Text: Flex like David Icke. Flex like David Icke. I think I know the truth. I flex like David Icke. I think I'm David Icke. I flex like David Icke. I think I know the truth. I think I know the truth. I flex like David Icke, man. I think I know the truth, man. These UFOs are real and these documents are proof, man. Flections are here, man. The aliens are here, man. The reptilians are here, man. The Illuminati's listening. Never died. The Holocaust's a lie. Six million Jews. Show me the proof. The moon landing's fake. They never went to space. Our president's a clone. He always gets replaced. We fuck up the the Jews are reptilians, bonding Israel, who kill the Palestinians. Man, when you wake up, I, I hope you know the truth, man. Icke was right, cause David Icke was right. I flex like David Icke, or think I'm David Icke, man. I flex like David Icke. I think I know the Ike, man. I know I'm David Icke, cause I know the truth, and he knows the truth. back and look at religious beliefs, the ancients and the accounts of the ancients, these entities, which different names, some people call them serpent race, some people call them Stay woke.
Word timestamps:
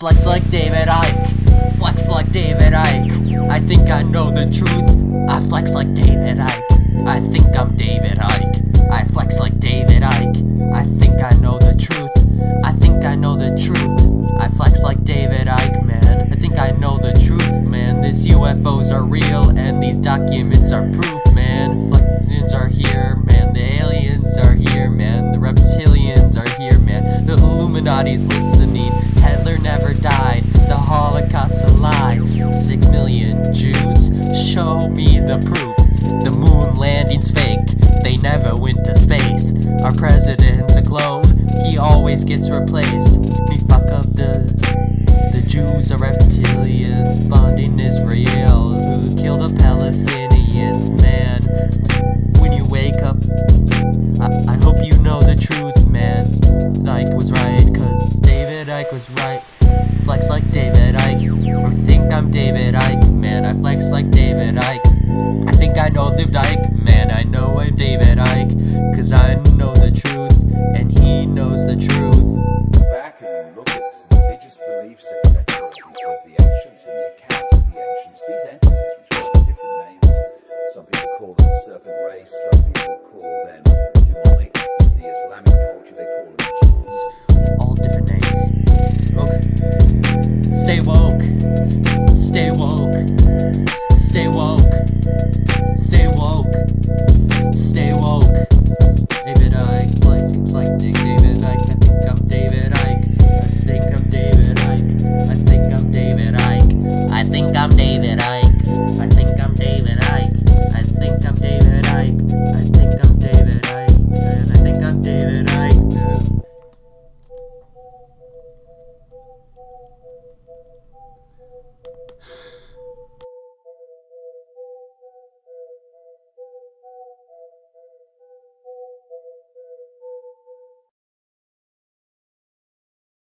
Flex 0.00 0.24
like 0.24 0.48
David 0.48 0.88
Icke. 0.88 1.76
Flex 1.76 2.08
like 2.08 2.32
David 2.32 2.72
Icke. 2.72 3.50
I 3.50 3.60
think 3.60 3.90
I 3.90 4.00
know 4.00 4.30
the 4.30 4.46
truth. 4.46 5.28
I 5.28 5.46
flex 5.46 5.74
like 5.74 5.92
David 5.92 6.38
Icke. 6.38 7.06
I 7.06 7.20
think 7.20 7.54
I'm 7.54 7.76
David 7.76 8.16
Icke. 8.16 8.90
I 8.90 9.04
flex 9.04 9.38
like 9.38 9.58
David 9.58 10.00
Icke. 10.02 10.72
I 10.72 10.84
think 10.84 11.22
I 11.22 11.36
know 11.40 11.58
the 11.58 11.74
truth. 11.78 12.10
I 12.64 12.72
think 12.72 13.04
I 13.04 13.14
know 13.14 13.36
the 13.36 13.50
truth. 13.62 14.40
I 14.40 14.48
flex 14.48 14.82
like 14.82 15.04
David 15.04 15.48
Icke, 15.48 15.84
man. 15.84 16.32
I 16.32 16.36
think 16.36 16.58
I 16.58 16.70
know 16.70 16.96
the 16.96 17.12
truth, 17.26 17.60
man. 17.60 18.00
These 18.00 18.26
UFOs 18.28 18.90
are 18.90 19.04
real 19.04 19.50
and 19.58 19.82
these 19.82 19.98
documents 19.98 20.72
are 20.72 20.90
proof, 20.92 21.34
man. 21.34 21.90
Flections 21.90 22.54
are 22.54 22.68
here, 22.68 23.16
man. 23.26 23.52
The 23.52 23.82
aliens 23.82 24.38
are 24.38 24.54
here, 24.54 24.88
man. 24.88 25.32
The 25.32 25.36
reptilians 25.36 26.38
are 26.40 26.48
here, 26.58 26.78
man. 26.78 27.26
The 27.26 27.34
Illuminati's 27.34 28.26
listening. 28.26 28.94
Never 29.62 29.94
died. 29.94 30.44
The 30.44 30.76
Holocaust's 30.76 31.62
a 31.64 31.74
lie. 31.80 32.18
Six 32.50 32.88
million 32.88 33.42
Jews. 33.52 34.08
Show 34.52 34.88
me 34.88 35.20
the 35.20 35.38
proof. 35.46 35.76
The 36.24 36.30
moon 36.30 36.74
landing's 36.76 37.30
fake. 37.30 37.66
They 38.02 38.16
never 38.16 38.54
went 38.56 38.84
to 38.86 38.94
space. 38.94 39.52
Our 39.84 39.94
president's 39.94 40.76
a 40.76 40.82
clone. 40.82 41.24
He 41.66 41.78
always 41.78 42.24
gets 42.24 42.50
replaced. 42.50 43.18
We 43.48 43.58
fuck 43.68 43.90
up 43.90 44.06
the 44.14 44.48
the 45.32 45.46
Jews 45.48 45.92
are 45.92 45.98
reptilians, 45.98 47.28
bonding 47.28 47.78
Israel, 47.78 48.70
who 48.70 49.16
kill 49.16 49.36
the 49.38 49.54
Palestinians. 49.54 50.90
Man, 51.00 51.42
when 52.40 52.52
you 52.52 52.66
wake 52.68 53.02
up, 53.02 53.16
I, 54.20 54.54
I 54.54 54.56
hope 54.56 54.84
you 54.84 54.98
know 55.02 55.22
the 55.22 55.36
truth, 55.36 55.88
man. 55.88 56.26
Icke 56.84 57.14
was 57.14 57.30
right, 57.30 57.66
cause 57.74 58.18
David 58.20 58.68
Icke 58.68 58.92
was 58.92 59.08
right. 59.10 59.42
I 60.00 60.02
flex 60.02 60.30
like 60.30 60.50
David 60.50 60.94
Icke, 60.94 61.62
or 61.62 61.70
think 61.84 62.10
I'm 62.10 62.30
David 62.30 62.74
Icke, 62.74 63.12
man. 63.12 63.44
I 63.44 63.52
flex 63.52 63.90
like 63.90 64.10
David 64.10 64.54
Icke. 64.54 65.46
I 65.46 65.52
think 65.52 65.76
I 65.76 65.90
know 65.90 66.08
the 66.08 66.24
Ike, 66.40 66.72
man. 66.72 67.10
I 67.10 67.22
know 67.22 67.58
I'm 67.58 67.76
David 67.76 68.16
Icke, 68.16 68.96
cause 68.96 69.12
I 69.12 69.34
know 69.58 69.74
the 69.74 69.90
truth, 69.90 70.40
and 70.74 70.90
he 70.90 71.26
knows 71.26 71.66
the 71.66 71.76
truth. 71.76 72.16
back 72.90 73.20
and 73.20 73.54
look 73.54 73.68
at 73.68 73.82
religious 74.10 74.56
beliefs, 74.56 75.04
the 75.04 76.34
ancients 76.40 76.84
and 76.86 76.96
the 76.96 77.06
accounts 77.10 77.54
of 77.54 77.62
the 77.68 77.80
ancients, 77.84 78.22
these 78.26 78.44
entities, 78.48 78.96
which 79.04 79.46
different 79.46 80.00
names, 80.00 80.08
some 80.72 80.86
people 80.86 81.10
call 81.18 81.34
them 81.34 81.50
serpent 81.66 81.96
race, 82.08 82.34
some 82.52 82.62
people 82.64 82.96
call 83.12 83.44
them 83.44 83.69
Stay 92.14 92.50
woke. 92.52 92.89